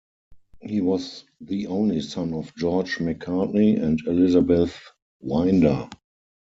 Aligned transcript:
He 0.61 0.81
was 0.81 1.25
the 1.41 1.67
only 1.67 2.01
son 2.01 2.33
of 2.33 2.55
George 2.55 2.97
Macartney 2.99 3.75
and 3.75 4.01
Elizabeth 4.07 4.75
Winder. 5.19 5.89